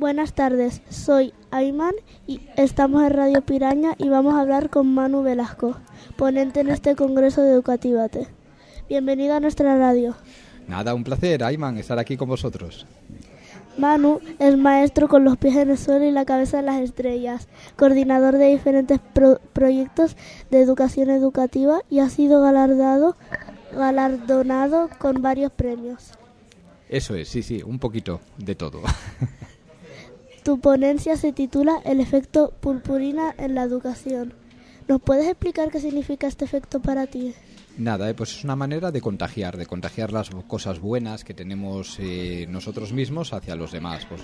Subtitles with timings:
[0.00, 1.92] Buenas tardes, soy Ayman
[2.26, 5.76] y estamos en Radio Piraña y vamos a hablar con Manu Velasco,
[6.16, 8.26] ponente en este Congreso de Educativate.
[8.88, 10.16] Bienvenido a nuestra radio.
[10.66, 12.86] Nada, un placer, Ayman, estar aquí con vosotros.
[13.76, 17.46] Manu es maestro con los pies en el suelo y la cabeza en las estrellas,
[17.76, 19.00] coordinador de diferentes
[19.52, 20.16] proyectos
[20.50, 23.16] de educación educativa y ha sido galardado,
[23.74, 26.12] galardonado con varios premios.
[26.88, 28.80] Eso es, sí, sí, un poquito de todo.
[30.42, 34.39] Tu ponencia se titula El efecto purpurina en la educación.
[34.90, 37.32] ¿Nos puedes explicar qué significa este efecto para ti?
[37.78, 41.98] Nada, eh, pues es una manera de contagiar, de contagiar las cosas buenas que tenemos
[41.98, 44.06] eh, nosotros mismos hacia los demás.
[44.06, 44.20] Pues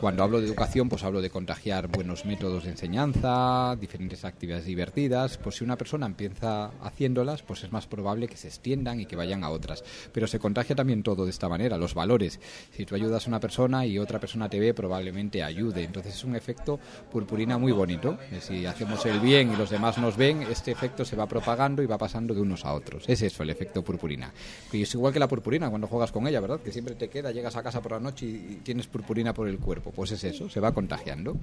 [0.00, 5.36] cuando hablo de educación, pues hablo de contagiar buenos métodos de enseñanza, diferentes actividades divertidas.
[5.36, 9.16] Pues si una persona empieza haciéndolas, pues es más probable que se extiendan y que
[9.16, 9.84] vayan a otras.
[10.12, 12.40] Pero se contagia también todo de esta manera, los valores.
[12.70, 15.82] Si tú ayudas a una persona y otra persona te ve, probablemente ayude.
[15.82, 16.78] Entonces es un efecto
[17.10, 18.16] purpurina muy bonito.
[18.40, 21.86] Si hacemos el bien y los demás nos ven, este efecto se va propagando y
[21.86, 23.04] va pasando de unos a otros otros.
[23.06, 24.32] Es eso el efecto purpurina.
[24.72, 26.60] Y es igual que la purpurina cuando juegas con ella, ¿verdad?
[26.60, 29.58] Que siempre te queda, llegas a casa por la noche y tienes purpurina por el
[29.58, 29.90] cuerpo.
[29.90, 31.36] Pues es eso, se va contagiando.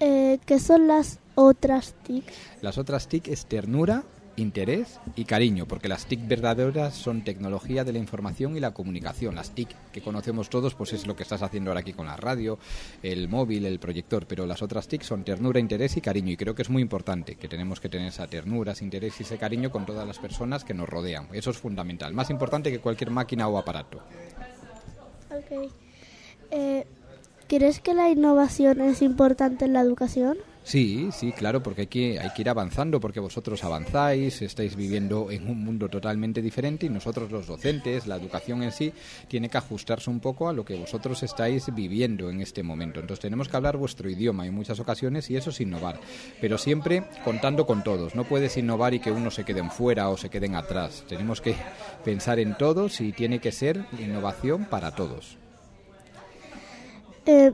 [0.00, 2.24] Eh, ¿Qué son las otras TIC?
[2.62, 4.02] Las otras TIC es ternura,
[4.36, 9.34] interés y cariño, porque las TIC verdaderas son tecnología de la información y la comunicación.
[9.34, 12.16] Las TIC que conocemos todos, pues es lo que estás haciendo ahora aquí con la
[12.16, 12.58] radio,
[13.02, 16.54] el móvil, el proyector, pero las otras TIC son ternura, interés y cariño, y creo
[16.54, 19.70] que es muy importante que tenemos que tener esa ternura, ese interés y ese cariño
[19.70, 21.28] con todas las personas que nos rodean.
[21.32, 24.00] Eso es fundamental, más importante que cualquier máquina o aparato.
[26.50, 26.86] Eh,
[27.48, 30.38] ¿Crees que la innovación es importante en la educación?
[30.64, 35.30] Sí, sí, claro, porque hay que, hay que ir avanzando, porque vosotros avanzáis, estáis viviendo
[35.30, 38.92] en un mundo totalmente diferente y nosotros los docentes, la educación en sí,
[39.26, 43.00] tiene que ajustarse un poco a lo que vosotros estáis viviendo en este momento.
[43.00, 45.98] Entonces tenemos que hablar vuestro idioma en muchas ocasiones y eso es innovar,
[46.40, 48.14] pero siempre contando con todos.
[48.14, 51.04] No puedes innovar y que unos se queden fuera o se queden atrás.
[51.08, 51.56] Tenemos que
[52.04, 55.38] pensar en todos y tiene que ser innovación para todos.
[57.26, 57.52] Eh,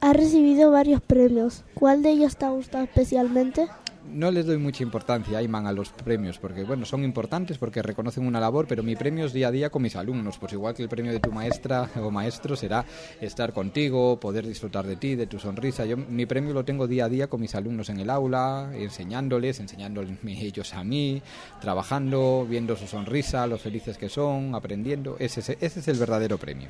[0.00, 1.64] ha recibido varios premios.
[1.74, 3.68] ¿Cuál de ellos te ha gustado especialmente?
[4.12, 8.26] no les doy mucha importancia, Ayman, a los premios, porque bueno, son importantes porque reconocen
[8.26, 10.82] una labor, pero mi premio es día a día con mis alumnos, pues igual que
[10.82, 12.84] el premio de tu maestra o maestro será
[13.20, 15.84] estar contigo, poder disfrutar de ti, de tu sonrisa.
[15.84, 19.60] Yo mi premio lo tengo día a día con mis alumnos en el aula, enseñándoles,
[19.60, 21.22] enseñándoles ellos a mí,
[21.60, 25.16] trabajando, viendo su sonrisa, lo felices que son, aprendiendo.
[25.18, 26.68] Ese, ese es el verdadero premio.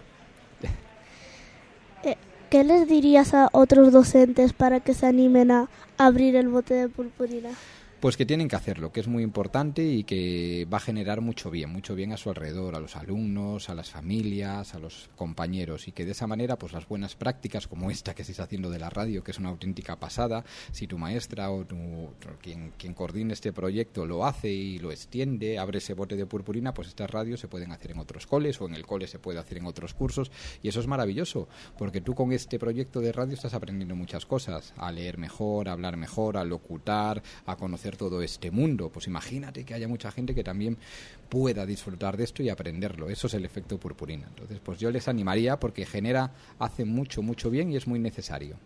[2.51, 6.89] ¿Qué les dirías a otros docentes para que se animen a abrir el bote de
[6.89, 7.51] purpurina?
[8.01, 11.51] Pues que tienen que hacerlo, que es muy importante y que va a generar mucho
[11.51, 15.89] bien, mucho bien a su alrededor, a los alumnos, a las familias, a los compañeros.
[15.89, 18.79] Y que de esa manera pues las buenas prácticas como esta que estáis haciendo de
[18.79, 21.77] la radio, que es una auténtica pasada, si tu maestra o tu,
[22.41, 22.95] quien, quien
[23.33, 27.41] este proyecto lo hace y lo extiende, abre ese bote de purpurina, pues estas radios
[27.41, 29.93] se pueden hacer en otros coles o en el cole se puede hacer en otros
[29.93, 30.31] cursos.
[30.63, 34.73] Y eso es maravilloso, porque tú con este proyecto de radio estás aprendiendo muchas cosas,
[34.77, 38.91] a leer mejor, a hablar mejor, a locutar, a conocer todo este mundo.
[38.91, 40.77] Pues imagínate que haya mucha gente que también
[41.29, 43.09] pueda disfrutar de esto y aprenderlo.
[43.09, 44.27] Eso es el efecto purpurina.
[44.29, 48.57] Entonces, pues yo les animaría porque genera, hace mucho, mucho bien y es muy necesario.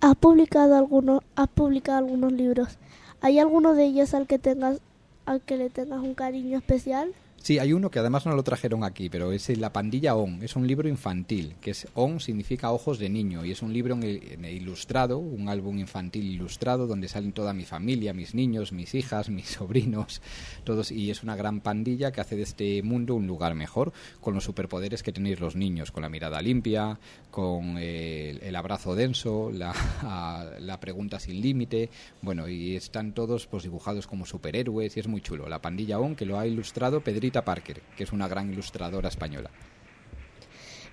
[0.00, 2.78] Has publicado algunos, has publicado algunos libros.
[3.20, 4.80] ¿Hay alguno de ellos al que tengas,
[5.24, 7.14] al que le tengas un cariño especial?
[7.46, 10.42] Sí, hay uno que además no lo trajeron aquí, pero es La pandilla On.
[10.42, 13.96] Es un libro infantil, que es On significa ojos de niño y es un libro
[14.02, 19.46] ilustrado, un álbum infantil ilustrado donde salen toda mi familia, mis niños, mis hijas, mis
[19.46, 20.22] sobrinos,
[20.64, 24.34] todos y es una gran pandilla que hace de este mundo un lugar mejor con
[24.34, 26.98] los superpoderes que tenéis los niños, con la mirada limpia,
[27.30, 29.72] con el, abrazo denso, la,
[30.58, 31.90] la pregunta sin límite,
[32.22, 35.48] bueno, y están todos pues dibujados como superhéroes y es muy chulo.
[35.48, 39.50] La pandilla On que lo ha ilustrado Pedrito Parker, que es una gran ilustradora española.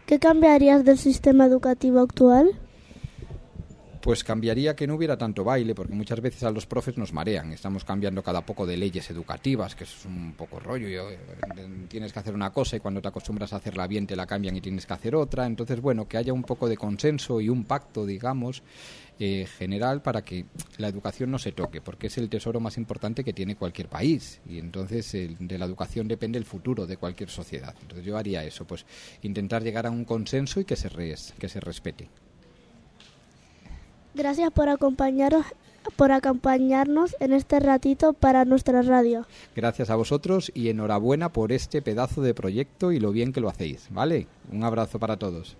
[0.06, 2.59] ¿Qué cambiarías del sistema educativo actual?
[4.03, 7.53] Pues cambiaría que no hubiera tanto baile, porque muchas veces a los profes nos marean.
[7.53, 11.09] Estamos cambiando cada poco de leyes educativas, que es un poco rollo.
[11.09, 11.17] Eh,
[11.88, 14.57] tienes que hacer una cosa y cuando te acostumbras a hacerla bien te la cambian
[14.57, 15.45] y tienes que hacer otra.
[15.45, 18.61] Entonces, bueno, que haya un poco de consenso y un pacto, digamos,
[19.19, 20.47] eh, general para que
[20.79, 24.41] la educación no se toque, porque es el tesoro más importante que tiene cualquier país
[24.45, 27.73] y entonces de la educación depende el futuro de cualquier sociedad.
[27.81, 28.85] Entonces yo haría eso, pues
[29.21, 30.89] intentar llegar a un consenso y que se,
[31.39, 32.09] que se respete.
[34.13, 35.45] Gracias por acompañarnos
[35.98, 39.25] por acompañarnos en este ratito para nuestra radio.
[39.56, 43.50] Gracias a vosotros y enhorabuena por este pedazo de proyecto y lo bien que lo
[43.50, 44.27] hacéis, ¿vale?
[44.51, 45.57] Un abrazo para todos.